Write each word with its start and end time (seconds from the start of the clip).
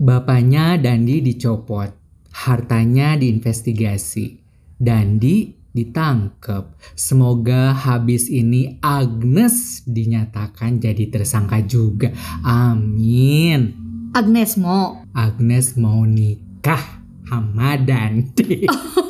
Bapaknya 0.00 0.80
Dandi 0.80 1.20
dicopot, 1.20 1.92
hartanya 2.32 3.20
diinvestigasi. 3.20 4.40
Dandi 4.80 5.52
ditangkap. 5.76 6.72
Semoga 6.96 7.76
habis 7.76 8.32
ini 8.32 8.80
Agnes 8.80 9.84
dinyatakan 9.84 10.80
jadi 10.80 11.04
tersangka 11.12 11.60
juga. 11.68 12.16
Amin. 12.40 13.76
Agnes 14.16 14.56
mau. 14.56 15.04
Agnes 15.12 15.76
mau 15.76 16.08
nikah 16.08 17.04
sama 17.28 17.76
Dandi. 17.76 18.64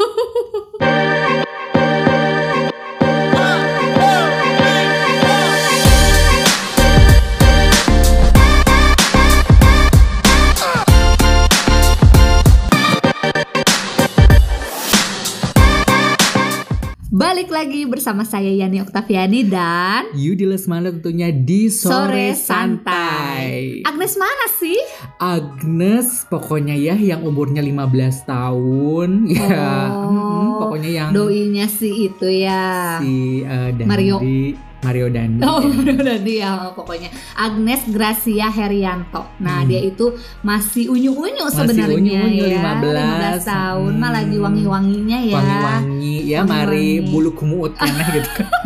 bersama 17.91 18.23
saya 18.23 18.47
Yani 18.49 18.81
Oktaviani 18.81 19.41
dan 19.45 20.07
Yudi 20.15 20.47
Lesmana 20.47 20.95
tentunya 20.95 21.29
di 21.29 21.67
sore, 21.67 21.91
Sore 21.91 22.27
Santai. 22.33 23.83
santai. 23.83 23.85
Agnes 23.85 24.15
mana 24.15 24.47
sih? 24.57 24.79
Agnes 25.19 26.25
pokoknya 26.27 26.73
ya 26.73 26.95
yang 26.95 27.27
umurnya 27.27 27.61
15 27.61 28.31
tahun 28.31 29.11
ya. 29.35 29.91
Oh. 29.91 30.09
mm, 30.15 30.49
pokoknya 30.63 30.91
yang 30.91 31.09
Doinya 31.11 31.67
sih 31.67 32.07
itu 32.07 32.27
ya. 32.31 33.03
si 33.03 33.43
Dandi 33.43 33.85
Mario. 33.85 34.17
Mario 34.81 35.07
Dandi. 35.09 35.41
Oh, 35.43 35.61
ya. 35.61 35.93
udah 35.93 36.19
dia 36.19 36.51
pokoknya 36.73 37.09
Agnes 37.35 37.85
Gracia 37.87 38.49
Herianto. 38.49 39.29
Nah, 39.39 39.61
Hmm. 39.61 39.69
dia 39.69 39.81
itu 39.83 40.13
masih 40.41 40.89
unyu-unyu 40.89 41.45
Masih 41.45 41.57
sebenarnya 41.59 41.97
unyu-unyu, 41.97 42.45
ya. 42.47 42.59
15. 42.59 42.81
15 42.81 43.45
tahun, 43.45 43.93
mah 43.93 44.09
Hmm. 44.09 44.17
lagi 44.17 44.37
wangi-wanginya 44.39 45.19
ya. 45.23 45.37
Wangi-wangi 45.37 46.17
ya 46.27 46.41
mari 46.43 46.65
Wangi-wangi. 46.97 47.11
bulu 47.11 47.31
kumut 47.33 47.73
aneh 47.77 48.07
gitu 48.15 48.31
kan. 48.35 48.49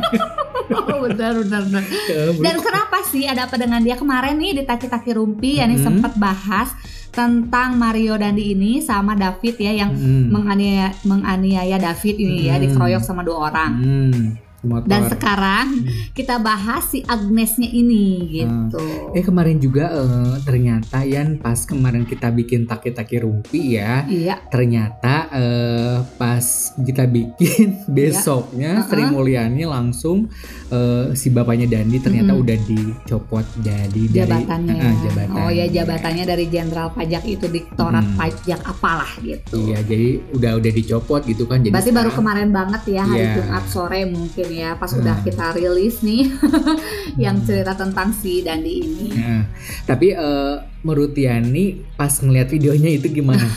Oh, 0.66 1.05
benar, 1.05 1.36
benar, 1.36 1.61
benar. 1.62 1.84
Ya, 2.08 2.33
Dan 2.33 2.56
kenapa 2.58 3.05
sih 3.05 3.28
ada 3.28 3.44
apa 3.44 3.55
dengan 3.55 3.78
dia 3.78 3.94
kemarin 3.94 4.34
nih 4.34 4.53
di 4.55 4.62
Taki-Taki 4.64 5.12
Rumpi 5.12 5.60
ya 5.60 5.69
nih 5.69 5.77
Hmm. 5.77 5.86
sempat 5.92 6.16
bahas 6.16 6.72
tentang 7.10 7.77
Mario 7.77 8.16
Dandi 8.16 8.50
ini 8.50 8.81
sama 8.81 9.12
David 9.14 9.55
ya 9.56 9.72
yang 9.77 9.92
Hmm. 9.92 10.33
menganiaya, 10.33 10.97
menganiaya 11.05 11.77
David 11.77 12.16
ini 12.16 12.48
ya 12.48 12.56
Hmm. 12.56 12.64
dikeroyok 12.64 13.03
sama 13.03 13.20
dua 13.20 13.53
orang. 13.53 13.70
Hmm, 13.77 14.22
motor. 14.64 14.86
Dan 14.86 15.02
sekarang 15.06 15.66
Hmm. 15.76 15.86
kita 16.12 16.36
bahas 16.38 16.84
si 16.86 17.00
Agnesnya 17.02 17.66
ini 17.66 18.04
gitu. 18.34 18.82
Eh 19.12 19.20
kemarin 19.20 19.56
juga 19.56 19.90
eh, 19.90 20.04
ternyata 20.40 21.02
Yan 21.02 21.36
pas 21.36 21.56
kemarin 21.60 22.02
kita 22.02 22.28
bikin 22.28 22.64
taki-taki 22.64 23.18
rumpi 23.18 23.74
ya 23.74 24.04
Iya, 24.04 24.40
ternyata 24.46 25.14
eh, 25.30 25.96
pas 26.16 26.44
kita 26.76 27.04
bikin 27.04 27.84
besoknya 27.90 28.70
Uh-uh. 28.76 28.86
Sri 28.86 29.04
Mulyani 29.04 29.64
langsung 29.64 30.28
eh, 30.68 31.12
si 31.12 31.28
bapaknya 31.28 31.66
Dandi 31.66 31.98
ternyata 31.98 32.30
Mm-mm. 32.30 32.42
udah 32.42 32.58
dicopot 32.60 33.46
jadi 33.60 34.02
dari 34.04 34.16
jabatannya. 34.18 34.74
Eh, 34.74 34.94
jabatan. 35.02 35.36
Oh 35.38 35.50
ya 35.50 35.66
jabatannya 35.66 36.24
dari 36.24 36.44
jenderal 36.46 36.88
pajak 36.90 37.24
itu 37.24 37.46
Direktorat 37.46 38.02
Hmm. 38.04 38.16
Pajak 38.16 38.60
apalah 38.62 39.10
gitu. 39.18 39.56
Iya 39.62 39.80
jadi 39.82 40.08
udah 40.30 40.52
udah 40.54 40.72
dicopot 40.72 41.22
gitu 41.22 41.44
kan 41.44 41.58
jadi 41.58 41.70
Berarti 41.70 41.90
baru 41.90 42.08
sekarang- 42.08 42.16
kemarin 42.16 42.50
banget 42.50 42.82
ya 42.90 43.02
hari 43.02 43.22
Iya. 43.22 43.34
Jumat 43.36 43.64
sore 43.66 44.00
mungkin 44.04 44.46
ya 44.56 44.74
pas 44.74 44.88
Hmm. 44.88 45.00
udah 45.00 45.16
kita 45.20 45.47
rilis 45.52 46.00
nih 46.00 46.30
yang 47.24 47.36
Hmm. 47.36 47.44
cerita 47.44 47.72
tentang 47.74 48.10
si 48.12 48.41
Dandi 48.41 48.72
ini. 48.77 49.06
Nah, 49.12 49.42
tapi 49.84 50.10
eh, 50.10 50.55
menurut 50.80 51.12
Yani 51.12 51.64
pas 51.92 52.14
ngeliat 52.14 52.48
videonya 52.48 52.91
itu 52.92 53.10
gimana? 53.10 53.42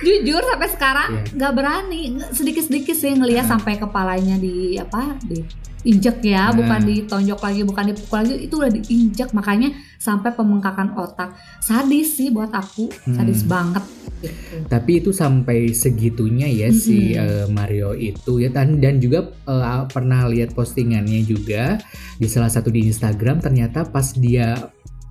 Jujur 0.00 0.40
sampai 0.42 0.68
sekarang 0.68 1.08
Iya. 1.12 1.22
nggak 1.36 1.52
berani 1.54 2.00
sedikit-sedikit 2.30 2.94
sih 2.94 3.12
ngelihat 3.12 3.44
sampai 3.44 3.76
kepalanya 3.76 4.34
di 4.34 4.74
apa 4.74 5.12
di 5.20 5.44
injek 5.82 6.20
ya, 6.20 6.50
Nah. 6.50 6.56
bukan 6.56 6.80
ditonjok 6.84 7.40
lagi, 7.40 7.60
bukan 7.64 7.84
dipukul 7.92 8.16
lagi, 8.20 8.34
itu 8.36 8.54
udah 8.56 8.70
diinjek 8.70 9.32
makanya 9.32 9.68
sampai 9.96 10.32
pembengkakan 10.32 10.92
otak. 10.94 11.32
Sadis 11.58 12.16
sih 12.16 12.28
buat 12.28 12.52
aku, 12.52 12.88
sadis 13.06 13.44
Hmm. 13.44 13.50
banget 13.50 13.84
gitu. 14.20 14.56
Tapi 14.68 15.00
itu 15.00 15.10
sampai 15.10 15.72
segitunya 15.72 16.44
ya 16.44 16.68
si 16.68 17.16
Mm-mm. 17.16 17.24
eh, 17.24 17.46
Mario 17.48 17.96
itu 17.96 18.36
ya 18.36 18.52
dan 18.52 18.76
dan 18.76 19.00
juga 19.00 19.32
eh, 19.48 19.82
pernah 19.88 20.28
lihat 20.28 20.52
postingannya 20.52 21.24
juga 21.24 21.80
di 22.20 22.28
salah 22.28 22.52
satu 22.52 22.68
di 22.68 22.84
Instagram 22.84 23.40
ternyata 23.40 23.88
pas 23.88 24.12
dia 24.12 24.68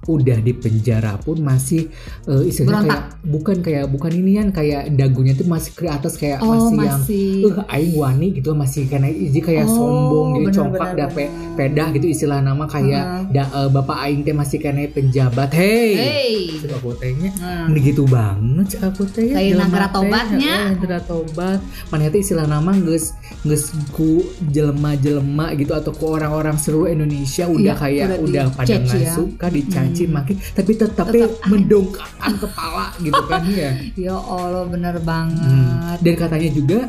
udah 0.09 0.37
di 0.39 0.51
penjara 0.51 1.13
pun 1.15 1.37
masih 1.39 1.85
eh, 2.25 2.43
istilahnya 2.43 2.81
Berontak. 2.81 2.89
kayak 2.89 3.29
bukan 3.29 3.57
kayak 3.61 3.85
bukan 3.87 4.11
ini 4.11 4.31
kan 4.35 4.47
kayak 4.51 4.81
dagunya 4.91 5.33
tuh 5.33 5.45
masih 5.45 5.71
ke 5.71 5.85
atas 5.85 6.13
kayak 6.15 6.39
Oh, 6.39 6.49
masih 6.49 6.75
yang 6.75 6.97
masih 6.97 7.27
eh 7.45 7.55
aing 7.69 7.93
wani 7.93 8.27
gitu 8.33 8.49
masih 8.51 8.83
karena 8.85 9.07
jadi 9.07 9.39
kayak 9.39 9.65
Oh, 9.65 9.75
sombong 9.75 10.27
jadi 10.31 10.41
bener, 10.41 10.55
congkak 10.55 10.89
bener, 10.89 11.09
bener. 11.11 11.29
pedah 11.53 11.87
gitu 11.91 12.07
istilah 12.07 12.39
nama 12.39 12.65
kayak 12.65 13.03
Heeh. 13.03 13.23
da- 13.31 13.51
eh, 13.55 13.69
bapak 13.69 13.97
aing 14.01 14.21
teh 14.21 14.33
masih 14.33 14.57
kena 14.57 14.87
penjabat 14.87 15.49
hey, 15.51 15.91
Hey. 15.93 16.35
Aku 16.71 16.95
tehnya 16.95 17.29
Nah. 17.35 17.67
ini 17.67 17.79
gitu 17.83 18.03
banget 18.03 18.79
aku 18.79 19.03
teh 19.05 19.29
Kayak 19.29 19.59
nagara 19.59 19.87
teh, 19.87 19.93
tobatnya. 19.99 20.55
nagara 20.71 20.99
tobat 21.01 21.59
mana 21.87 22.07
istilah 22.09 22.45
nama 22.45 22.71
geus 22.73 23.13
geus 23.41 23.67
ku 23.91 24.23
jelema-jelema 24.43 25.51
gitu 25.53 25.73
atau 25.73 25.91
ku 25.91 26.09
orang-orang 26.09 26.55
seluruh 26.55 26.89
Indonesia 26.89 27.45
udah 27.45 27.59
Iya, 27.59 27.73
kayak 27.75 28.05
udah 28.07 28.19
udah, 28.21 28.45
pada 28.53 28.75
nggak 28.77 29.01
ya. 29.01 29.13
suka 29.13 29.47
dicaci 29.49 29.98
Hmm. 30.05 30.15
makin 30.15 30.35
tapi 30.49 30.71
tetap 30.73 31.05
Tetap 31.09 31.31
mendongkakkan 31.45 32.31
kepala 32.37 32.85
gitu 32.97 33.21
kan 33.25 33.41
ya 33.45 33.71
Ya 34.05 34.15
Allah 34.15 34.63
bener 34.65 34.95
Hmm. 34.95 35.07
banget. 35.07 35.97
dan 35.99 36.13
katanya 36.15 36.49
juga 36.51 36.79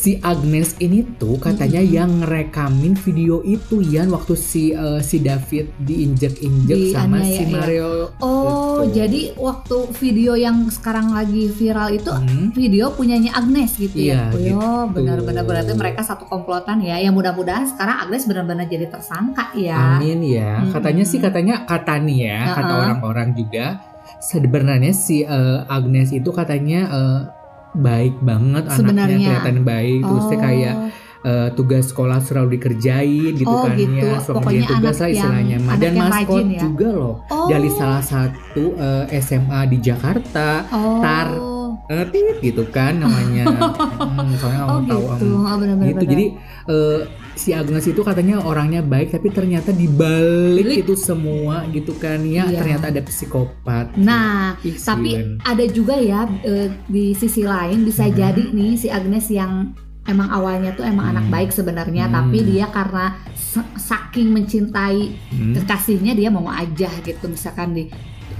si 0.00 0.16
Agnes 0.18 0.72
ini 0.78 1.04
tuh 1.14 1.36
katanya 1.36 1.76
Mm-mm. 1.76 1.92
yang 1.92 2.10
ngerekamin 2.18 2.96
video 2.96 3.44
itu 3.44 3.84
Yan 3.84 4.08
waktu 4.08 4.32
si 4.32 4.72
eh, 4.72 5.00
si 5.00 5.20
David 5.20 5.76
diinjek-injek 5.76 6.90
sama 6.90 7.20
Dianiaya, 7.20 7.36
si 7.36 7.42
iya. 7.42 7.52
Mario 7.52 7.90
Oh, 8.16 8.48
Gitu. 8.80 8.96
jadi 8.96 9.20
waktu 9.36 9.76
video 9.94 10.32
yang 10.34 10.64
sekarang 10.68 11.12
lagi 11.12 11.52
viral 11.52 11.92
itu 11.92 12.08
Hmm. 12.08 12.48
video 12.50 12.88
punyanya 12.90 13.36
Agnes 13.36 13.76
gitu 13.76 13.92
ya. 13.92 14.32
Oh, 14.32 14.40
gitu. 14.88 14.96
benar-benar 14.96 15.44
berarti 15.44 15.76
mereka 15.76 16.00
satu 16.00 16.24
komplotan 16.24 16.80
ya. 16.80 16.96
Yang 16.96 17.20
mudah-mudahan 17.20 17.68
sekarang 17.68 18.08
Agnes 18.08 18.24
benar-benar 18.24 18.64
jadi 18.66 18.88
tersangka 18.88 19.52
ya. 19.52 20.00
Amin 20.00 20.24
ya. 20.24 20.64
Mm-mm. 20.64 20.72
Katanya 20.72 21.04
sih 21.04 21.20
katanya 21.20 21.68
kata 21.68 22.00
nih 22.00 22.18
ya, 22.24 22.38
kata 22.54 22.72
Uh-uh. 22.72 22.82
orang-orang 22.88 23.28
juga 23.34 23.84
sebenarnya 24.18 24.92
si 24.92 25.22
eh, 25.22 25.58
Agnes 25.66 26.08
itu 26.10 26.30
katanya 26.30 26.80
eh, 26.88 27.20
baik 27.72 28.18
banget 28.20 28.64
Sebenarnya. 28.68 29.04
anaknya 29.08 29.26
kelihatan 29.30 29.58
baik 29.62 30.00
terus 30.02 30.24
teh 30.26 30.38
kayak 30.38 30.74
eh, 31.20 31.48
tugas 31.52 31.84
sekolah 31.86 32.18
selalu 32.18 32.48
dikerjain 32.56 33.32
gitu 33.34 33.46
Oh, 33.46 33.62
kan 33.62 33.76
gitu. 33.76 33.92
ya 34.00 34.16
suka 34.18 34.34
Pokoknya 34.36 34.58
ngerjain 34.58 34.72
tugas 34.74 34.96
lah 34.96 35.04
yang- 35.04 35.14
istilahnya 35.14 35.56
anak 35.60 35.76
dan 35.76 35.92
yang 35.92 36.02
maskot 36.02 36.44
ya. 36.46 36.60
juga 36.60 36.88
loh 36.90 37.14
oh, 37.26 37.46
dari 37.46 37.68
salah 37.70 38.02
satu 38.02 38.64
eh, 38.74 39.04
SMA 39.20 39.60
di 39.66 39.78
Jakarta 39.78 40.48
oh. 40.68 40.98
tar 40.98 41.28
eh, 41.90 42.06
tit 42.06 42.36
gitu 42.40 42.62
kan 42.68 42.94
namanya 42.96 43.44
Hmm, 44.00 44.30
soalnya 44.32 44.62
Oh 44.62 44.78
kamu 44.78 44.86
tahu 44.86 45.02
gitu. 45.10 45.26
Oh 45.36 45.56
benar-benar. 45.58 45.88
gitu 45.90 46.04
jadi 46.06 46.26
eh, 46.66 47.00
si 47.32 47.50
Agnes 47.50 47.84
itu 47.84 48.00
katanya 48.00 48.38
orangnya 48.40 48.80
baik 48.80 49.10
tapi 49.10 49.28
ternyata 49.28 49.70
dibalik 49.72 50.62
Balik. 50.62 50.82
itu 50.82 50.94
semua 50.94 51.64
gitu 51.68 51.92
kan 51.94 52.20
ya 52.22 52.44
Iya. 52.44 52.58
ternyata 52.58 52.84
ada 52.88 53.02
psikopat 53.02 53.96
Nah, 53.96 54.54
Ih, 54.60 54.76
tapi 54.76 55.10
silen. 55.14 55.40
ada 55.42 55.64
juga 55.66 55.96
ya 55.96 56.24
eh, 56.40 56.68
di 56.86 57.10
sisi 57.12 57.42
lain 57.42 57.82
bisa 57.82 58.04
Hmm. 58.04 58.14
jadi 58.14 58.42
nih 58.50 58.72
si 58.76 58.88
Agnes 58.88 59.26
yang 59.28 59.72
emang 60.02 60.28
awalnya 60.28 60.72
tuh 60.72 60.82
emang 60.82 61.10
anak 61.10 61.24
Hmm. 61.24 61.32
baik 61.32 61.50
sebenarnya 61.50 62.06
Hmm. 62.06 62.14
tapi 62.14 62.38
dia 62.42 62.66
karena 62.66 63.04
sa- 63.32 63.66
saking 63.74 64.30
mencintai 64.30 65.00
Hmm. 65.28 65.54
kekasihnya 65.54 66.12
dia 66.12 66.28
mau 66.28 66.46
aja 66.46 66.90
gitu 67.00 67.24
misalkan 67.26 67.72
di 67.72 67.84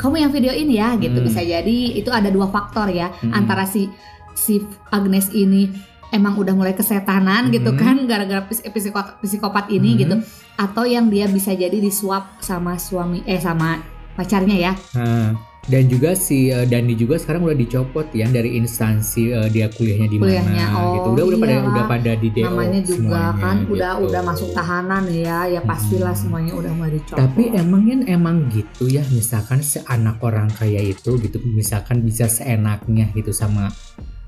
kamu 0.00 0.16
yang 0.18 0.32
videoin 0.32 0.68
ya 0.72 0.96
gitu 0.96 1.12
Hmm. 1.14 1.28
bisa 1.28 1.44
jadi 1.44 1.78
itu 1.92 2.08
ada 2.08 2.32
dua 2.32 2.48
faktor 2.48 2.88
ya 2.88 3.12
Hmm. 3.12 3.36
antara 3.36 3.68
si 3.68 3.92
si 4.32 4.64
Agnes 4.88 5.28
ini 5.30 5.68
emang 6.10 6.41
udah 6.41 6.56
mulai 6.56 6.72
kesetanan 6.72 7.52
gitu 7.52 7.70
Hmm. 7.70 7.78
kan 7.78 7.97
gara-gara 8.08 8.41
psikopat, 8.48 9.20
psikopat 9.20 9.68
ini 9.68 9.94
Hmm. 9.94 10.00
gitu 10.00 10.16
atau 10.56 10.84
yang 10.84 11.06
dia 11.06 11.28
bisa 11.28 11.52
jadi 11.52 11.76
disuap 11.76 12.41
sama 12.41 12.74
suami 12.76 13.20
eh 13.24 13.36
sama 13.36 13.99
pacarnya 14.20 14.56
ya 14.60 14.72
Nah, 14.92 15.32
dan 15.62 15.86
juga 15.86 16.12
si 16.14 16.48
eh, 16.48 16.64
Dandi 16.64 16.92
juga 16.94 17.14
sekarang 17.14 17.42
udah 17.42 17.54
dicopot 17.54 18.08
ya 18.12 18.26
dari 18.26 18.56
instansi 18.56 19.28
eh, 19.30 19.48
dia 19.48 19.68
kuliahnya 19.68 20.06
di 20.06 20.16
mana 20.16 20.26
Kuliahnya, 20.26 20.64
oh, 20.72 20.88
gitu 20.90 21.08
udah 21.10 21.24
udah 21.26 21.38
pada 21.38 21.52
iyalah. 21.52 21.68
udah 21.68 21.84
pada 21.86 22.12
di 22.14 22.28
DO 22.30 22.44
namanya 22.46 22.80
juga 22.80 22.96
semuanya, 22.96 23.32
kan 23.36 23.56
udah 23.62 23.92
gitu. 23.92 24.04
udah 24.06 24.20
masuk 24.24 24.48
tahanan 24.50 25.04
ya 25.10 25.38
ya 25.46 25.60
pastilah 25.62 26.10
Hmm. 26.10 26.20
semuanya 26.20 26.52
udah 26.54 26.72
mulai 26.72 26.92
dicopot 26.94 27.18
Tapi 27.18 27.42
emang 27.54 27.82
kan 27.82 28.00
emang 28.06 28.36
gitu 28.48 28.84
ya 28.86 29.02
misalkan 29.10 29.60
seanak 29.62 30.16
orang 30.18 30.48
kaya 30.50 30.80
itu 30.82 31.10
gitu 31.18 31.36
misalkan 31.46 32.00
bisa 32.00 32.24
seenaknya 32.26 33.12
gitu 33.12 33.30
sama 33.30 33.68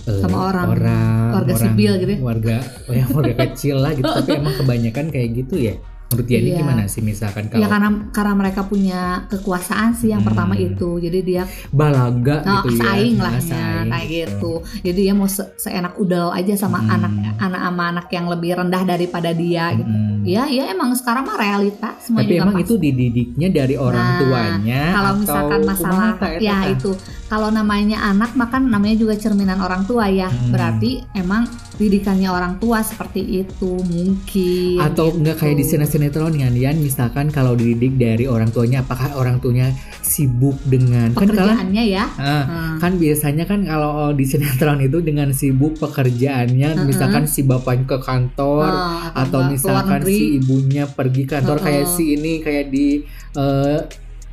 eh, 0.05 0.21
Sama 0.21 0.37
orang, 0.47 0.67
orang 0.69 1.27
warga 1.33 1.49
orang- 1.49 1.63
sipil 1.65 1.93
gitu 1.97 2.13
ya. 2.13 2.21
warga 2.21 2.57
ya, 2.89 3.05
warga 3.09 3.35
kecil 3.43 3.77
lah 3.79 3.91
gitu 3.91 4.05
tapi 4.07 4.31
emang 4.39 4.55
kebanyakan 4.55 5.07
kayak 5.09 5.29
gitu 5.35 5.57
ya 5.57 5.75
menurut 6.13 6.27
Diani 6.27 6.45
Iya. 6.47 6.59
gimana 6.59 6.83
sih 6.85 7.01
misalkan 7.01 7.43
Ya 7.45 7.51
kalau 7.51 7.67
karena 7.67 7.89
karena 8.11 8.35
mereka 8.37 8.61
punya 8.63 9.01
kekuasaan 9.27 9.91
sih 9.93 10.09
yang 10.09 10.21
Hmm. 10.21 10.29
pertama 10.29 10.55
itu. 10.55 10.97
Jadi 10.99 11.19
dia 11.21 11.43
balaga 11.73 12.37
oh, 12.43 12.63
gitu 12.63 12.77
ya 12.77 12.81
saing 12.85 13.15
Nah, 13.15 13.25
lahnya 13.27 13.43
saing. 13.43 13.89
kayak 13.89 14.07
gitu. 14.09 14.53
Jadi 14.83 15.01
dia 15.01 15.13
mau 15.13 15.27
se- 15.27 15.53
seenak 15.57 15.97
udel 15.97 16.29
aja 16.31 16.55
sama 16.55 16.79
Hmm. 16.79 16.95
anak 16.95 17.13
anak 17.39 17.61
sama 17.63 17.83
anak 17.89 18.07
yang 18.09 18.27
lebih 18.29 18.51
rendah 18.55 18.83
daripada 18.85 19.31
dia 19.33 19.73
gitu. 19.73 19.89
Mm. 19.89 20.23
Ya, 20.23 20.47
ya 20.47 20.69
emang 20.69 20.93
sekarang 20.93 21.25
mah 21.25 21.35
realita 21.35 21.99
semua 21.99 22.21
Tapi 22.21 22.31
juga 22.31 22.43
emang 22.43 22.55
pasti. 22.55 22.65
itu 22.65 22.75
dididiknya 22.79 23.49
dari 23.51 23.75
orang 23.75 24.07
Nah, 24.07 24.19
tuanya 24.21 24.83
kalau 24.93 25.11
atau 25.11 25.19
misalkan 25.19 25.61
masalah 25.65 26.11
ya 26.39 26.53
tah? 26.55 26.63
itu 26.69 26.91
kalau 27.33 27.49
namanya 27.49 27.97
anak 28.05 28.37
makan 28.37 28.69
namanya 28.69 28.93
juga 28.95 29.17
cerminan 29.17 29.57
orang 29.57 29.89
tua 29.89 30.05
ya 30.05 30.29
Hmm. 30.29 30.53
berarti 30.53 31.01
emang 31.15 31.49
didikannya 31.73 32.29
orang 32.29 32.61
tua 32.61 32.85
seperti 32.85 33.25
itu 33.41 33.81
mungkin 33.81 34.77
atau 34.79 35.09
gitu. 35.09 35.17
enggak 35.17 35.37
kayak 35.39 35.57
di 35.57 35.65
sinetron 35.65 36.35
kan 36.35 36.53
Yan 36.53 36.77
misalkan 36.79 37.33
kalau 37.33 37.57
dididik 37.57 37.97
dari 37.97 38.29
orang 38.29 38.53
tuanya 38.53 38.85
apakah 38.85 39.17
orang 39.17 39.41
tuanya 39.41 39.73
sibuk 39.99 40.61
dengan 40.63 41.11
kan 41.11 41.25
pekerjaannya 41.25 41.85
ya 41.89 42.05
ah, 42.13 42.45
Hmm. 42.45 42.75
kan 42.79 42.93
biasanya 42.97 43.45
kan 43.47 43.65
kalau 43.65 44.13
di 44.13 44.25
sinetron 44.25 44.85
itu 44.85 45.01
dengan 45.01 45.33
sibuk 45.33 45.81
pekerjaannya 45.81 46.69
Mm-mm. 46.75 46.85
misalkan 46.85 47.25
si 47.25 47.41
bapaknya 47.43 47.89
ke 47.89 47.99
kantor 47.99 48.69
Oh, 48.69 49.01
atau 49.15 49.41
misalkan 49.47 50.05
si 50.05 50.37
ibunya 50.37 50.85
pergi 50.85 51.25
kantor 51.25 51.57
Heeh. 51.59 51.67
kayak 51.81 51.87
si 51.89 52.05
ini 52.13 52.33
kayak 52.39 52.67
di 52.69 53.01
eh, 53.33 53.79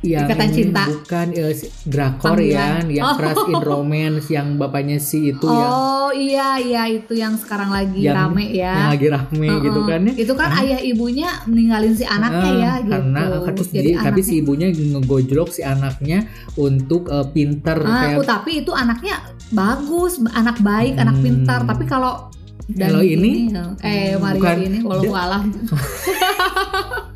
yang 0.00 0.24
Ikatan 0.24 0.48
Cinta. 0.48 0.82
bukan 0.86 1.26
si- 1.52 1.68
drakor 1.84 2.34
Panggilan. 2.34 2.88
ya 2.88 2.96
yang 2.96 3.04
Oh. 3.04 3.14
Crush 3.14 3.44
in 3.46 3.60
Romance 3.60 4.26
yang 4.28 4.56
bapaknya 4.56 4.96
si 4.96 5.28
itu 5.28 5.44
yang 5.44 5.68
oh 5.68 6.08
iya 6.10 6.56
iya 6.56 6.82
itu 6.86 7.12
yang 7.12 7.36
sekarang 7.36 7.68
lagi 7.68 8.00
Yang- 8.00 8.16
rame 8.16 8.44
yang 8.48 8.76
ya 8.80 8.88
lagi 8.88 9.06
rame 9.06 9.44
Heeh. 9.46 9.60
gitu 9.60 9.80
kan 9.84 10.00
ya 10.02 10.12
itu 10.16 10.32
kan 10.32 10.48
Ah. 10.48 10.60
ayah 10.60 10.80
ibunya 10.80 11.28
meninggalin 11.44 11.92
si 11.92 12.02
anaknya 12.02 12.48
Ah, 12.48 12.56
ya 12.56 12.72
gitu 12.80 12.92
karena 12.96 13.20
terus 13.46 13.68
jadi 13.68 13.76
jadi- 13.76 13.92
tapi 13.92 14.00
anaknya 14.00 14.24
si 14.24 14.34
ibunya 14.36 14.66
ngegojlok 14.70 15.48
si 15.50 15.60
anaknya 15.60 16.18
untuk 16.56 17.02
eh, 17.06 17.26
pinter 17.28 17.78
Ah, 17.78 18.00
kayak 18.02 18.16
oh, 18.16 18.24
tapi 18.24 18.50
itu 18.58 18.72
anaknya 18.72 19.20
bagus, 19.50 20.16
anak 20.30 20.56
baik, 20.60 20.94
anak 20.96 21.12
Hmm. 21.12 21.24
pintar. 21.26 21.60
Tapi 21.64 21.84
kalau 21.84 22.30
Kalau 22.70 23.02
ini? 23.02 23.50
eh 23.82 24.14
Mario 24.14 24.38
Bukan. 24.38 24.56
ini 24.62 24.78
walau 24.80 25.10
alam. 25.12 25.42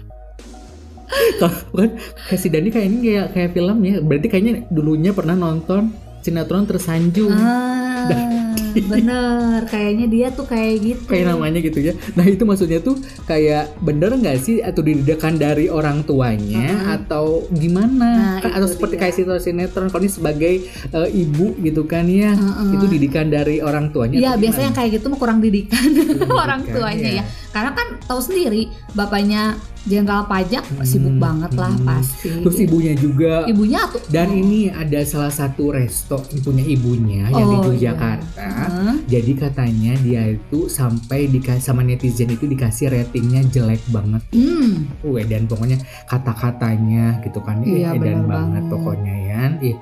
kalau 1.40 1.56
kan 1.72 1.90
kayak 2.28 2.40
si 2.40 2.48
Dani 2.50 2.68
kayak 2.70 2.86
ini 2.90 2.98
kayak 3.02 3.26
kayak 3.32 3.50
film 3.54 3.78
ya. 3.84 3.94
Berarti 4.02 4.26
kayaknya 4.30 4.54
dulunya 4.68 5.10
pernah 5.14 5.36
nonton 5.38 5.94
sinetron 6.24 6.64
tersanjung. 6.64 7.32
Ah, 7.32 8.43
bener, 8.92 9.58
kayaknya 9.66 10.06
dia 10.06 10.26
tuh 10.30 10.44
kayak 10.44 10.74
gitu. 10.78 11.04
kayak 11.06 11.26
namanya 11.28 11.58
gitu 11.58 11.78
ya 11.80 11.92
nah 12.12 12.24
itu 12.24 12.42
maksudnya 12.42 12.78
tuh 12.78 12.96
kayak 13.24 13.76
bener 13.78 14.14
nggak 14.14 14.38
sih 14.38 14.58
atau 14.58 14.80
dididikan 14.80 15.34
dari 15.34 15.66
orang 15.66 16.02
tuanya 16.02 16.68
Mm-mm. 16.70 16.94
atau 16.96 17.24
gimana 17.50 18.06
Nah, 18.14 18.38
Kan- 18.40 18.54
atau 18.54 18.68
seperti 18.68 18.94
dia. 18.94 19.00
kayak 19.00 19.14
sinetron 19.14 19.40
sinetron 19.40 19.86
kalau 19.86 20.02
ini 20.02 20.10
sebagai 20.10 20.54
eh, 20.66 21.08
ibu 21.10 21.56
gitu 21.58 21.84
kan 21.84 22.04
ya 22.04 22.32
Heeh. 22.32 22.74
itu 22.74 22.86
didikan 22.88 23.26
dari 23.26 23.58
orang 23.58 23.90
tuanya 23.90 24.14
Iya 24.14 24.30
atau 24.30 24.40
biasanya 24.40 24.68
gimana? 24.68 24.78
kayak 24.78 24.90
gitu 24.92 25.06
mah 25.06 25.18
kurang 25.22 25.38
didikan 25.40 25.88
orang 26.28 26.60
tuanya 26.64 27.10
iya. 27.10 27.20
ya. 27.20 27.24
Karena 27.50 27.70
kan 27.70 27.86
tahu 28.02 28.20
sendiri 28.20 28.62
bapaknya 28.92 29.54
jenderal 29.84 30.24
pajak 30.24 30.64
Hmm, 30.64 30.80
sibuk 30.82 31.12
banget 31.14 31.52
lah 31.54 31.68
hmm. 31.70 31.84
pasti. 31.84 32.32
terus 32.40 32.56
ibunya 32.58 32.94
juga 32.94 33.44
ibunya 33.44 33.84
tuh 33.86 34.00
dan 34.08 34.32
ini 34.32 34.66
ada 34.66 34.96
salah 35.02 35.28
satu 35.28 35.70
resto 35.70 36.16
punya 36.40 36.64
ibunya 36.64 37.28
yang 37.28 37.46
di 37.46 37.56
Oh, 37.58 37.68
Yogyakarta 37.68 38.43
Heeh. 38.44 38.94
Jadi 39.06 39.32
katanya 39.34 39.92
dia 39.98 40.22
itu 40.30 40.66
sampai 40.66 41.26
dikasih 41.26 41.64
sama 41.64 41.80
netizen 41.80 42.28
itu 42.28 42.44
dikasih 42.44 42.90
ratingnya 42.90 43.40
jelek 43.46 43.80
banget. 43.88 44.20
Hmm. 44.30 44.88
Uh, 45.00 45.20
dan 45.22 45.44
pokoknya 45.44 45.80
kata-katanya 46.06 47.20
gitu 47.20 47.38
kan 47.38 47.60
eh, 47.60 47.80
Iya, 47.80 47.94
bener 47.94 48.22
banget 48.22 48.28
banget. 48.28 48.62
pokoknya 48.68 49.14
ya. 49.22 49.42
Ih, 49.62 49.78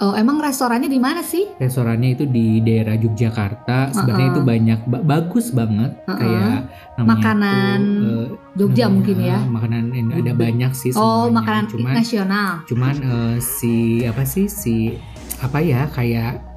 Oh 0.00 0.16
emang 0.16 0.40
restorannya 0.40 0.88
di 0.88 0.96
mana 0.96 1.20
sih? 1.20 1.44
restorannya 1.60 2.16
itu 2.16 2.24
di 2.24 2.64
daerah 2.64 2.96
Yogyakarta. 2.96 3.92
Sebenarnya 3.92 4.26
Uh-uh. 4.26 4.32
itu 4.32 4.42
banyak 4.42 4.80
ba- 4.88 5.04
bagus 5.04 5.52
banget 5.52 5.92
Uh-uh. 6.08 6.16
kayak 6.16 6.56
namanya 6.96 7.12
Makanan 7.12 7.80
tuh, 7.84 8.00
eh, 8.00 8.26
Jogja 8.56 8.80
namanya, 8.80 8.94
mungkin 8.96 9.16
ya. 9.20 9.38
Makanan 9.44 9.84
ini 9.92 10.12
ada 10.16 10.32
banyak 10.32 10.72
sih 10.72 10.90
Oh 10.90 11.28
semuanya. 11.28 11.36
makanan 11.36 11.64
cuman 11.68 11.92
nasional, 11.94 12.50
cuman 12.64 12.94
eh, 12.96 13.36
si 13.38 13.74
apa 14.02 14.24
sih 14.24 14.48
si 14.48 14.96
apa 15.36 15.60
ya 15.60 15.84
kayak 15.86 16.48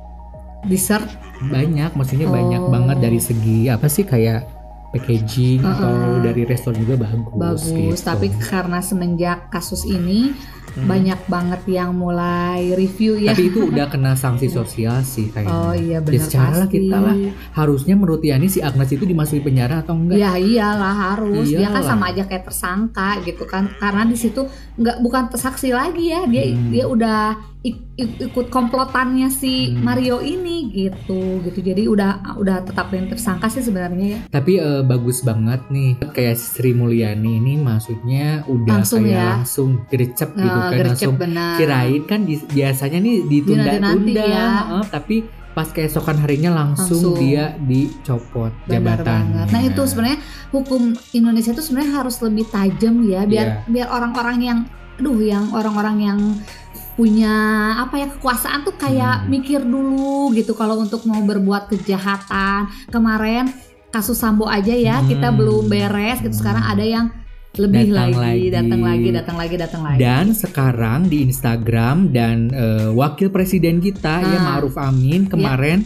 dessert. 0.65 1.06
banyak 1.44 1.92
maksudnya 1.92 2.25
banyak 2.25 2.62
Oh. 2.62 2.71
banget 2.71 2.98
dari 3.00 3.19
segi 3.19 3.68
apa 3.68 3.86
sih 3.86 4.04
kayak 4.04 4.48
packaging 4.89 5.60
Uh-uh. 5.60 5.74
atau 5.74 5.92
dari 6.21 6.42
restoran 6.44 6.80
juga 6.80 6.95
bagus 7.01 7.33
bagus 7.36 7.63
gitu. 7.98 8.06
tapi 8.06 8.27
karena 8.31 8.80
semenjak 8.80 9.50
kasus 9.50 9.83
ini 9.83 10.31
Hmm. 10.74 10.89
banyak 10.89 11.19
banget 11.27 11.62
yang 11.69 11.94
mulai 11.94 12.74
review 12.74 13.13
ya 13.15 13.30
tapi 13.30 13.45
itu 13.48 13.69
udah 13.69 13.86
kena 13.94 14.15
sanksi 14.15 14.50
sosial 14.50 15.04
sih 15.04 15.30
kayaknya 15.30 15.54
oh 15.54 15.69
iya 15.71 15.92
Ya, 15.92 15.98
benar 16.01 16.18
secara 16.24 16.57
pasti 16.60 16.74
kita 16.74 16.98
lah, 16.98 17.15
harusnya 17.54 17.94
menurut 17.94 18.21
Yani 18.24 18.48
si 18.48 18.57
Agnes 18.57 18.89
itu 18.89 19.06
dimasuki 19.06 19.38
penjara 19.39 19.86
atau 19.86 19.94
enggak 19.94 20.18
ya 20.18 20.33
iyalah 20.33 21.13
harus 21.13 21.45
dia 21.45 21.68
kan 21.68 21.77
Iyalah. 21.77 21.86
sama 21.86 22.06
aja 22.10 22.24
kayak 22.24 22.44
tersangka 22.44 23.21
gitu 23.21 23.45
kan 23.45 23.69
karena 23.75 24.01
di 24.04 24.18
situ 24.18 24.50
nggak 24.74 24.98
bukan 25.00 25.24
saksi 25.30 25.69
lagi 25.71 26.10
ya 26.10 26.25
dia 26.25 26.42
Hmm. 26.48 26.74
dia 26.74 26.86
udah 26.88 27.21
ikut 27.95 28.48
komplotannya 28.50 29.30
si 29.30 29.71
Hmm. 29.71 29.81
Mario 29.81 30.19
ini 30.19 30.68
gitu 30.68 31.39
gitu 31.42 31.60
jadi 31.60 31.86
udah 31.86 32.12
udah 32.36 32.60
tetapin 32.62 33.07
tersangka 33.07 33.48
sih 33.48 33.62
sebenarnya 33.62 34.07
ya 34.10 34.19
tapi 34.27 34.57
eh, 34.57 34.81
bagus 34.81 35.21
banget 35.21 35.63
nih 35.69 35.95
kayak 36.04 36.36
Sri 36.36 36.74
Mulyani 36.74 37.38
ini 37.38 37.56
maksudnya 37.56 38.44
udah 38.45 38.83
Langsung 38.83 39.01
kayak 39.01 39.15
ya. 39.15 39.25
langsung 39.33 39.69
gercep 39.88 40.30
gitu 40.33 40.44
Nah, 40.50 40.68
kan 40.68 40.77
gercep 40.77 40.89
langsung 40.89 41.15
benar 41.15 41.56
kirain 41.56 42.04
kan 42.04 42.19
di- 42.21 42.44
biasanya 42.45 43.00
nih 43.00 43.15
ditunda-tunda 43.24 44.12
ya. 44.19 44.45
heeh, 44.60 44.83
tapi 44.89 45.15
pas 45.54 45.69
keesokan 45.69 46.18
harinya 46.18 46.50
langsung, 46.51 46.98
Langsung. 46.98 47.15
dia 47.15 47.54
dicopot 47.62 48.50
banget. 48.65 49.48
Nah 49.48 49.62
itu 49.62 49.81
sebenarnya 49.86 50.18
hukum 50.50 50.81
Indonesia 51.13 51.54
itu 51.54 51.62
sebenarnya 51.62 51.94
harus 51.95 52.18
lebih 52.19 52.50
tajam 52.50 53.06
ya 53.06 53.21
biar 53.24 53.48
Iya. 53.62 53.69
biar 53.69 53.88
orang-orang 53.88 54.38
yang 54.42 54.60
aduh 54.94 55.18
yang 55.18 55.45
orang-orang 55.50 55.98
yang 56.01 56.19
punya 56.93 57.33
apa 57.77 57.95
ya 57.97 58.07
kekuasaan 58.09 58.63
tuh 58.63 58.75
kayak 58.75 59.25
Hmm. 59.25 59.29
mikir 59.29 59.61
dulu 59.61 60.31
gitu 60.31 60.53
kalau 60.53 60.77
untuk 60.77 61.03
mau 61.03 61.19
berbuat 61.19 61.67
kejahatan. 61.67 62.69
Kemarin 62.87 63.49
kasus 63.89 64.17
Sambo 64.17 64.45
aja 64.45 64.71
ya 64.71 64.99
Hmm. 64.99 65.07
kita 65.07 65.29
belum 65.29 65.67
beres 65.67 66.19
gitu 66.19 66.33
sekarang 66.33 66.63
ada 66.63 66.81
yang 66.81 67.09
lebih 67.53 67.93
Datang 67.93 68.09
lagi, 68.09 68.17
lagi. 68.17 68.47
datang 68.49 68.81
lagi, 68.81 69.09
datang 69.13 69.37
lagi, 69.37 69.55
datang 69.55 69.81
lagi. 69.85 69.99
Dan 70.01 70.25
sekarang 70.33 70.99
di 71.05 71.17
Instagram 71.21 72.09
dan 72.09 72.49
eh, 72.49 72.89
wakil 72.89 73.29
presiden 73.29 73.77
kita 73.77 74.21
ya 74.21 74.37
Nah. 74.41 74.57
Ma'ruf 74.57 74.73
Amin 74.75 75.29
kemarin 75.29 75.85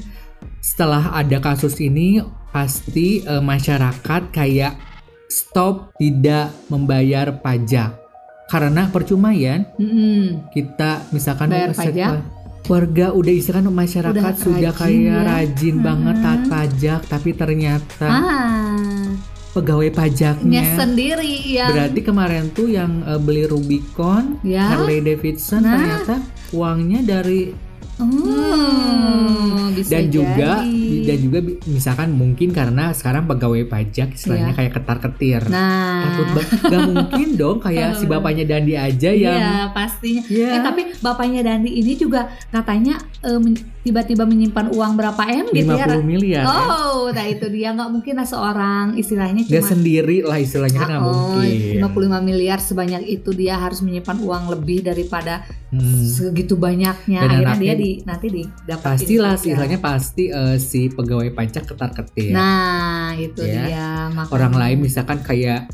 setelah 0.60 1.12
ada 1.12 1.38
kasus 1.38 1.76
ini 1.80 2.24
pasti 2.50 3.20
eh, 3.20 3.44
masyarakat 3.44 4.32
kayak 4.32 4.80
stop 5.28 5.92
tidak 6.00 6.56
membayar 6.68 7.36
pajak 7.36 8.00
karena 8.48 8.88
percuma 8.88 9.32
ya 9.32 9.64
Mm-mm. 9.76 10.48
kita 10.50 11.04
misalkan 11.12 11.52
Bayar 11.52 11.72
pajak. 11.72 12.24
warga 12.64 13.12
udah 13.12 13.34
misalkan 13.34 13.64
masyarakat 13.66 14.18
Udah 14.34 14.36
sudah 14.38 14.72
kayak 14.74 15.04
ya. 15.06 15.24
rajin 15.24 15.76
banget 15.80 16.16
taat 16.18 16.40
Hmm. 16.40 16.50
pajak 16.50 17.02
tapi 17.06 17.30
ternyata 17.32 18.08
Ah, 18.08 19.08
pegawai 19.54 19.88
nya 19.88 19.96
pajaknya 19.96 20.64
sendiri 20.76 21.34
yang 21.50 21.72
Berarti 21.72 22.00
kemarin 22.02 22.44
tuh 22.50 22.68
yang 22.68 23.04
eh, 23.04 23.18
beli 23.18 23.44
Rubicon, 23.44 24.40
ya. 24.42 24.68
Harley 24.70 25.00
Davidson 25.00 25.62
Nah. 25.62 25.72
ternyata 25.74 26.16
uangnya 26.50 27.00
dari 27.04 27.52
Hmm, 27.98 29.74
bisa 29.74 29.90
dan 29.92 30.06
juga 30.08 30.62
jadi. 30.62 31.04
dan 31.04 31.18
juga 31.20 31.40
misalkan 31.66 32.10
mungkin 32.12 32.50
karena 32.52 32.92
sekarang 32.92 33.26
pegawai 33.26 33.66
pajak 33.66 34.14
istilahnya 34.14 34.48
Iya. 34.48 34.58
kayak 34.58 34.72
ketar-ketir. 34.76 35.42
Nah, 35.48 36.06
Takut 36.08 36.28
gak 36.64 36.82
mungkin 36.88 37.28
dong 37.34 37.58
kayak 37.58 37.96
si 37.96 38.06
bapaknya 38.12 38.46
Dandi 38.48 38.74
aja 38.74 39.10
iya 39.10 39.32
yang 39.32 39.42
pastinya. 39.72 40.22
ya 40.28 40.50
Eh 40.52 40.62
tapi 40.62 40.82
bapaknya 40.98 41.42
Dandi 41.42 41.74
ini 41.74 41.94
juga 41.94 42.22
katanya 42.48 43.02
men- 43.38 43.66
tiba-tiba 43.88 44.24
menyimpan 44.24 44.68
uang 44.70 44.92
berapa 44.94 45.22
m 45.24 45.48
gitu 45.50 45.72
ya? 45.72 45.88
50 45.88 46.04
miliar. 46.04 46.44
ya. 46.44 46.52
Oh, 46.70 47.08
nah 47.08 47.24
itu 47.24 47.48
dia 47.48 47.72
nggak 47.72 47.88
mungkin 47.88 48.14
lah 48.14 48.28
seorang 48.28 48.86
istilahnya 48.94 49.42
cuma 49.42 49.64
sendiri 49.64 50.18
lah 50.22 50.36
istilahnya 50.38 50.76
kan 50.78 50.90
nggak 50.90 51.02
Oh, 51.02 51.40
mungkin. 51.40 51.80
55 51.80 52.20
miliar 52.22 52.60
sebanyak 52.60 53.04
itu 53.06 53.30
dia 53.32 53.56
harus 53.56 53.80
menyimpan 53.80 54.18
uang 54.20 54.44
lebih 54.52 54.84
daripada 54.84 55.42
Hmm. 55.68 56.00
segitu 56.02 56.56
banyaknya. 56.56 57.20
Dan 57.22 57.30
Akhirnya 57.30 57.48
anaknya 57.50 57.64
dia 57.66 57.76
di 57.78 57.90
nanti 58.02 58.28
di 58.30 58.44
dapat 58.66 58.96
Pastilah 58.96 59.06
ini 59.06 59.16
juga. 59.34 59.36
istilahnya 59.38 59.80
pasti 59.80 60.24
eh, 60.28 60.58
si 60.58 60.82
pegawai 60.88 61.30
pajak 61.30 61.64
ketar-ketir. 61.66 62.32
Nah, 62.32 63.12
itu 63.14 63.42
Ya. 63.42 63.62
dia 63.62 63.88
makanya. 64.10 64.32
Orang 64.34 64.54
lain 64.54 64.78
misalkan 64.80 65.20
kayak 65.20 65.68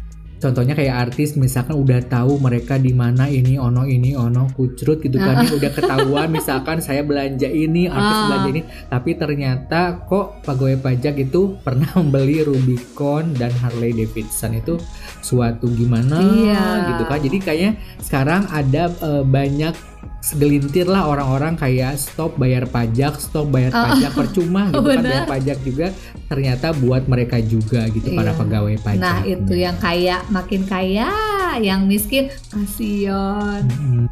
contohnya 0.43 0.75
kayak 0.75 1.07
artis 1.07 1.33
misalkan 1.33 1.73
udah 1.73 2.03
tahu 2.03 2.35
mereka 2.37 2.75
di 2.75 2.91
mana 2.91 3.25
ini 3.25 3.55
ono 3.55 3.87
ini 3.87 4.11
ono 4.11 4.51
kucrut 4.51 4.99
gitu 4.99 5.15
kan 5.15 5.41
ya, 5.41 5.55
udah 5.55 5.71
ketahuan 5.71 6.27
misalkan 6.35 6.77
saya 6.77 7.01
belanja 7.01 7.47
ini 7.47 7.87
artis 7.87 8.11
Ah. 8.13 8.25
belanja 8.27 8.49
ini 8.51 8.61
tapi 8.85 9.15
ternyata 9.15 9.79
kok 10.03 10.43
pegawai 10.43 10.77
pajak 10.77 11.15
itu 11.17 11.55
pernah 11.59 11.87
membeli 11.97 12.43
Rubicon 12.43 13.31
dan 13.33 13.55
Harley 13.55 13.95
Davidson 13.95 14.53
itu 14.53 14.75
suatu 15.19 15.71
gimana 15.71 16.19
Iya. 16.19 16.63
gitu 16.91 17.03
kan 17.05 17.19
jadi 17.19 17.37
kayaknya 17.39 17.71
sekarang 17.97 18.43
ada 18.49 18.91
eh, 18.91 19.23
banyak 19.23 19.92
segelintir 20.19 20.85
lah 20.85 21.05
orang-orang 21.05 21.53
kayak 21.53 21.95
stop 21.95 22.35
bayar 22.35 22.63
pajak, 22.65 23.17
stop 23.17 23.47
bayar 23.47 23.69
Ah. 23.69 23.91
pajak 23.91 24.11
percuma 24.19 24.69
gitu 24.69 24.81
kan 24.81 25.01
bayar 25.01 25.25
pajak 25.25 25.57
juga 25.61 25.87
ternyata 26.25 26.71
buat 26.73 27.03
mereka 27.05 27.37
juga 27.39 27.85
gitu 27.89 28.11
para 28.11 28.31
Iya. 28.31 28.39
pegawai 28.39 28.75
pajak. 28.79 28.99
Nah 28.99 29.17
itu 29.21 29.53
yang 29.53 29.77
kaya 29.77 30.23
makin 30.27 30.63
kaya, 30.63 31.09
yang 31.57 31.85
miskin 31.85 32.31
kasihan. 32.47 33.61
Mm-mm. 33.67 34.07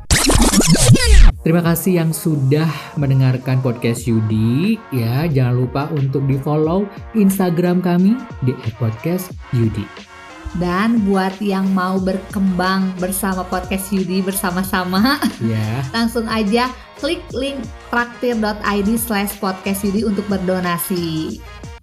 Terima 1.41 1.63
kasih 1.63 1.98
yang 1.98 2.12
sudah 2.12 2.69
mendengarkan 2.93 3.60
podcast 3.60 4.05
Yudi 4.05 4.77
ya. 4.91 5.25
Jangan 5.25 5.55
lupa 5.55 5.89
untuk 5.89 6.27
di 6.27 6.38
follow 6.38 6.86
Instagram 7.13 7.81
kami 7.81 8.13
di 8.43 8.53
@podcastyudi. 8.77 10.10
Dan 10.51 11.08
buat 11.08 11.39
yang 11.39 11.72
mau 11.72 11.96
berkembang 11.96 12.91
bersama 13.00 13.48
podcast 13.48 13.88
Yudi 13.89 14.20
bersama-sama, 14.20 15.15
Ya, 15.39 15.79
langsung 15.96 16.27
aja 16.27 16.67
klik 17.00 17.24
link 17.31 17.55
traktir.id 17.88 18.89
slash 19.00 19.39
podcast 19.39 19.88
Yudi 19.88 20.03
untuk 20.03 20.27
berdonasi. 20.27 21.39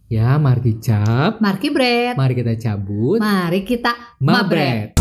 ya 0.08 0.36
mari 0.36 0.72
dicap, 0.72 1.36
Marki 1.40 1.68
Bread, 1.68 2.16
mari 2.16 2.32
kita 2.32 2.56
cabut, 2.56 3.20
mari 3.20 3.60
kita 3.60 3.92
mabret. 4.20 4.96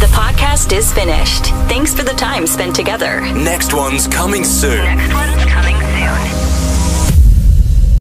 The 0.00 0.10
podcast 0.10 0.72
is 0.74 0.90
finished. 0.92 1.52
Thanks 1.70 1.94
for 1.94 2.02
the 2.02 2.16
time 2.16 2.44
spent 2.44 2.74
together. 2.74 3.20
Next 3.32 3.72
one's 3.72 4.04
coming 4.10 4.42
soon. 4.42 4.82
Next 4.82 5.14
one's 5.14 5.44
coming 5.46 5.78
soon. 5.78 6.41